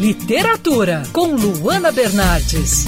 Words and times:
Literatura 0.00 1.04
com 1.12 1.34
Luana 1.36 1.92
Bernardes. 1.92 2.86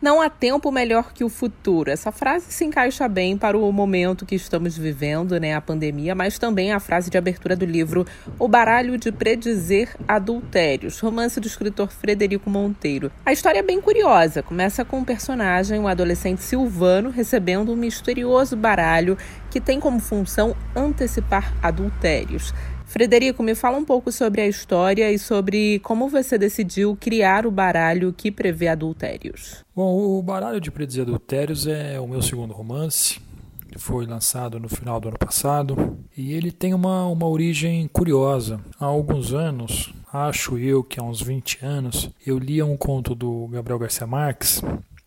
Não 0.00 0.20
há 0.20 0.30
tempo 0.30 0.70
melhor 0.70 1.12
que 1.12 1.24
o 1.24 1.28
futuro. 1.28 1.90
Essa 1.90 2.12
frase 2.12 2.52
se 2.52 2.64
encaixa 2.64 3.08
bem 3.08 3.36
para 3.36 3.58
o 3.58 3.72
momento 3.72 4.24
que 4.24 4.36
estamos 4.36 4.78
vivendo, 4.78 5.38
né, 5.40 5.54
a 5.54 5.60
pandemia, 5.60 6.14
mas 6.14 6.38
também 6.38 6.72
a 6.72 6.78
frase 6.78 7.10
de 7.10 7.18
abertura 7.18 7.56
do 7.56 7.64
livro 7.64 8.06
O 8.38 8.46
Baralho 8.46 8.96
de 8.96 9.10
Predizer 9.10 9.96
Adultérios, 10.06 11.00
romance 11.00 11.40
do 11.40 11.48
escritor 11.48 11.90
Frederico 11.90 12.48
Monteiro. 12.48 13.10
A 13.26 13.32
história 13.32 13.58
é 13.58 13.62
bem 13.62 13.80
curiosa. 13.80 14.40
Começa 14.40 14.84
com 14.84 14.98
um 14.98 15.04
personagem, 15.04 15.80
um 15.80 15.88
adolescente 15.88 16.42
Silvano, 16.42 17.10
recebendo 17.10 17.72
um 17.72 17.76
misterioso 17.76 18.56
baralho 18.56 19.18
que 19.50 19.60
tem 19.60 19.80
como 19.80 20.00
função 20.00 20.54
antecipar 20.74 21.54
adultérios. 21.62 22.52
Frederico, 22.88 23.42
me 23.42 23.54
fala 23.54 23.76
um 23.76 23.84
pouco 23.84 24.10
sobre 24.10 24.40
a 24.40 24.48
história 24.48 25.12
e 25.12 25.18
sobre 25.18 25.78
como 25.80 26.08
você 26.08 26.38
decidiu 26.38 26.96
criar 26.98 27.46
o 27.46 27.50
baralho 27.50 28.14
que 28.16 28.30
prevê 28.30 28.66
adultérios. 28.66 29.62
Bom, 29.76 30.18
o 30.18 30.22
baralho 30.22 30.58
de 30.58 30.70
predizer 30.70 31.02
adultérios 31.02 31.66
é 31.66 32.00
o 32.00 32.08
meu 32.08 32.22
segundo 32.22 32.54
romance. 32.54 33.20
Foi 33.76 34.06
lançado 34.06 34.58
no 34.58 34.70
final 34.70 34.98
do 34.98 35.08
ano 35.08 35.18
passado 35.18 35.98
e 36.16 36.32
ele 36.32 36.50
tem 36.50 36.72
uma, 36.72 37.06
uma 37.06 37.28
origem 37.28 37.86
curiosa. 37.88 38.58
Há 38.80 38.86
alguns 38.86 39.34
anos, 39.34 39.92
acho 40.10 40.56
eu 40.56 40.82
que 40.82 40.98
há 40.98 41.02
uns 41.02 41.20
20 41.20 41.58
anos, 41.62 42.10
eu 42.26 42.38
lia 42.38 42.64
um 42.64 42.76
conto 42.76 43.14
do 43.14 43.48
Gabriel 43.48 43.78
Garcia 43.78 44.06
Marques 44.06 44.62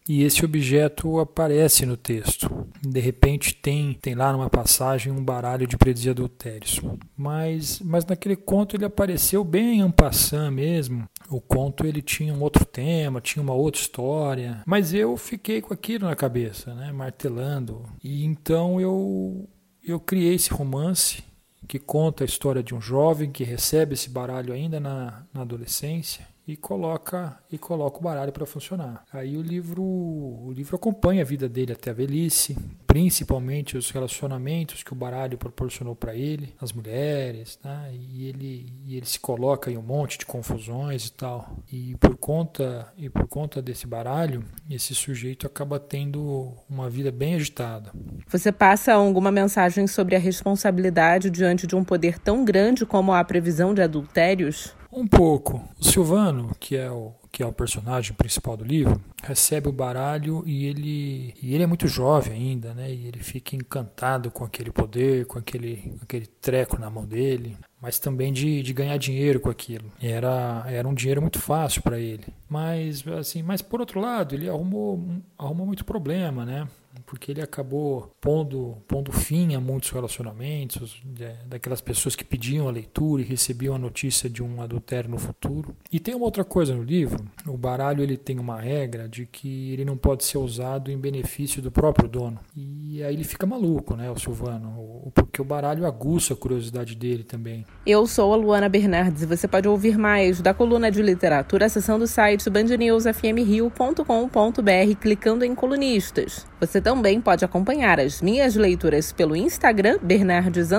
e 0.08 0.24
esse 0.24 0.44
objeto 0.44 1.20
aparece 1.20 1.86
no 1.86 1.96
texto. 1.96 2.68
De 2.82 3.00
repente 3.00 3.54
tem, 3.54 3.94
tem 3.94 4.16
lá 4.16 4.34
numa 4.34 4.50
passagem 4.50 5.12
um 5.12 5.24
baralho 5.24 5.68
de 5.68 5.78
predizer 5.78 6.12
adultérios. 6.12 6.82
Mas, 7.16 7.80
mas 7.80 8.06
naquele 8.06 8.36
conto 8.36 8.76
ele 8.76 8.86
apareceu 8.86 9.44
bem 9.44 9.90
passant 9.92 10.52
mesmo. 10.52 11.08
O 11.30 11.40
conto 11.40 11.86
ele 11.86 12.02
tinha 12.02 12.34
um 12.34 12.42
outro 12.42 12.66
tema, 12.66 13.22
tinha 13.22 13.44
uma 13.44 13.54
outra 13.54 13.80
história. 13.80 14.64
Mas 14.66 14.94
eu 14.94 15.16
fiquei 15.18 15.62
com 15.62 15.74
aquilo 15.74 16.08
na 16.08 16.16
cabeça, 16.16 16.74
né, 16.74 16.92
martelando. 16.92 17.84
E 18.04 18.26
então 18.26 18.82
eu, 18.82 19.48
eu 19.84 20.00
criei 20.00 20.34
esse 20.34 20.52
romance 20.52 21.24
que 21.68 21.78
conta 21.80 22.24
a 22.24 22.26
história 22.26 22.64
de 22.64 22.74
um 22.74 22.82
jovem 22.82 23.32
que 23.32 23.44
recebe 23.44 23.94
esse 23.94 24.10
baralho 24.10 24.52
ainda 24.52 24.80
na, 24.80 25.24
na 25.34 25.42
adolescência 25.42 26.31
e 26.48 26.56
coloca 26.56 27.38
e 27.52 27.58
coloca 27.58 28.00
o 28.00 28.02
baralho 28.02 28.32
para 28.32 28.46
funcionar. 28.46 29.04
Aí 29.12 29.38
o 29.38 29.42
livro 29.42 29.84
o 29.84 30.52
livro 30.54 30.76
acompanha 30.76 31.22
a 31.22 31.26
vida 31.26 31.48
dele 31.48 31.74
até 31.74 31.92
a 31.92 31.94
velhice, 31.94 32.58
principalmente 32.88 33.78
os 33.78 33.92
relacionamentos 33.92 34.84
que 34.84 34.92
o 34.92 34.96
baralho 34.96 35.38
proporcionou 35.38 35.96
para 35.96 36.16
ele, 36.16 36.54
as 36.60 36.74
mulheres, 36.74 37.60
né? 37.64 37.92
E 37.94 38.28
ele 38.28 38.74
e 38.86 38.98
ele 38.98 39.06
se 39.06 39.20
coloca 39.20 39.72
em 39.72 39.78
um 39.78 39.82
monte 39.82 40.18
de 40.18 40.26
confusões 40.26 41.08
e 41.08 41.14
tal. 41.14 41.58
E 41.72 41.96
por 41.98 42.18
conta 42.18 42.92
e 42.98 43.10
por 43.10 43.28
conta 43.28 43.62
desse 43.62 43.86
baralho, 43.86 44.44
esse 44.70 44.96
sujeito 44.96 45.46
acaba 45.46 45.80
tendo 45.80 46.54
uma 46.70 46.90
vida 46.90 47.12
bem 47.12 47.36
agitada. 47.36 47.92
Você 48.28 48.52
passa 48.52 48.94
alguma 48.94 49.32
mensagem 49.32 49.88
sobre 49.88 50.16
a 50.16 50.20
responsabilidade 50.20 51.30
diante 51.30 51.68
de 51.68 51.76
um 51.76 51.84
poder 51.84 52.18
tão 52.20 52.44
grande 52.44 52.86
como 52.86 53.14
a 53.14 53.24
previsão 53.24 53.74
de 53.74 53.82
adultérios? 53.82 54.76
Um 54.92 55.08
pouco. 55.08 55.62
O 55.80 55.84
Silvano, 55.84 56.56
que 56.60 56.76
é 56.76 56.92
o 56.92 57.14
que 57.32 57.42
é 57.42 57.46
o 57.46 57.54
personagem 57.54 58.14
principal 58.14 58.58
do 58.58 58.66
livro, 58.66 59.02
recebe 59.24 59.70
o 59.70 59.72
baralho 59.72 60.44
e 60.46 60.66
ele, 60.66 61.34
e 61.42 61.54
ele 61.54 61.64
é 61.64 61.68
muito 61.68 61.88
jovem 61.88 62.34
ainda, 62.34 62.74
né? 62.74 62.92
E 62.92 63.08
ele 63.08 63.24
fica 63.24 63.56
encantado 63.56 64.30
com 64.30 64.44
aquele 64.44 64.70
poder, 64.70 65.26
com 65.26 65.40
aquele, 65.40 65.98
aquele 66.02 66.26
treco 66.26 66.78
na 66.78 66.90
mão 66.90 67.06
dele, 67.06 67.58
mas 67.82 68.00
também 68.00 68.34
de, 68.34 68.62
de 68.62 68.74
ganhar 68.74 68.98
dinheiro 68.98 69.40
com 69.40 69.50
aquilo. 69.50 69.90
Era, 70.02 70.66
era 70.68 70.88
um 70.88 70.94
dinheiro 70.94 71.22
muito 71.22 71.40
fácil 71.40 71.82
para 71.82 71.98
ele. 71.98 72.26
Mas 72.50 73.08
assim, 73.08 73.42
mas 73.42 73.62
por 73.62 73.80
outro 73.80 74.02
lado, 74.02 74.36
ele 74.36 74.50
arrumou, 74.50 75.02
arrumou 75.38 75.66
muito 75.66 75.86
problema, 75.86 76.46
né? 76.46 76.68
Porque 77.12 77.30
ele 77.30 77.42
acabou 77.42 78.10
pondo, 78.22 78.78
pondo 78.88 79.12
fim 79.12 79.54
a 79.54 79.60
muitos 79.60 79.90
relacionamentos, 79.90 81.02
de, 81.04 81.28
daquelas 81.46 81.82
pessoas 81.82 82.16
que 82.16 82.24
pediam 82.24 82.70
a 82.70 82.72
leitura 82.72 83.22
e 83.22 83.26
recebiam 83.26 83.76
a 83.76 83.78
notícia 83.78 84.30
de 84.30 84.42
um 84.42 84.62
adultério 84.62 85.10
no 85.10 85.18
futuro. 85.18 85.76
E 85.92 86.00
tem 86.00 86.16
uma 86.16 86.24
outra 86.24 86.46
coisa 86.46 86.74
no 86.74 86.82
livro, 86.82 87.26
o 87.46 87.58
baralho 87.58 88.02
ele 88.02 88.16
tem 88.16 88.40
uma 88.40 88.62
regra 88.62 89.10
de 89.10 89.26
que 89.26 89.74
ele 89.74 89.84
não 89.84 89.98
pode 89.98 90.24
ser 90.24 90.38
usado 90.38 90.90
em 90.90 90.98
benefício 90.98 91.62
do 91.62 91.70
próprio 91.70 92.08
dono. 92.08 92.40
E 92.56 93.04
aí 93.04 93.14
ele 93.14 93.26
fica 93.26 93.46
maluco, 93.46 93.94
né, 93.94 94.10
o 94.10 94.18
Silvano, 94.18 95.12
porque 95.14 95.42
o 95.42 95.46
baralho 95.46 95.86
aguça 95.86 96.34
a 96.34 96.38
curiosidade 96.38 96.96
dele 96.96 97.26
também. 97.26 97.66
Eu 97.86 98.08
sou 98.08 98.34
a 98.34 98.38
Luana 98.38 98.70
Bernardes 98.70 99.24
e 99.24 99.26
você 99.26 99.50
pode 99.50 99.68
ouvir 99.68 99.98
mais 99.98 100.40
da 100.40 100.54
coluna 100.54 100.90
de 100.90 101.02
literatura 101.02 101.66
acessando 101.66 102.06
o 102.06 102.08
site 102.08 102.50
bandnewsfmrio.com.br 102.50 104.96
clicando 105.02 105.44
em 105.44 105.54
colunistas. 105.54 106.50
Você 106.62 106.80
também 107.02 107.20
pode 107.20 107.44
acompanhar 107.44 108.00
as 108.00 108.22
minhas 108.22 108.54
leituras 108.54 109.12
pelo 109.12 109.36
Instagram, 109.36 109.98
Bernardes 110.04 110.70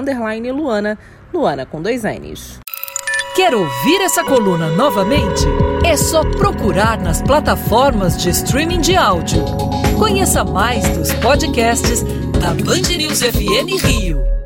Luana, 0.53 0.97
Luana 1.35 1.67
com 1.67 1.83
dois 1.83 2.05
N's. 2.05 2.61
Quer 3.35 3.53
ouvir 3.53 4.01
essa 4.03 4.23
coluna 4.23 4.69
novamente? 4.69 5.43
É 5.85 5.97
só 5.97 6.23
procurar 6.23 7.01
nas 7.01 7.21
plataformas 7.21 8.17
de 8.23 8.31
streaming 8.31 8.81
de 8.81 8.95
áudio. 8.95 9.45
Conheça 9.99 10.45
mais 10.45 10.89
dos 10.97 11.13
podcasts 11.15 12.05
da 12.41 12.55
Band 12.55 12.97
News 12.97 13.21
FM 13.21 13.85
Rio. 13.85 14.42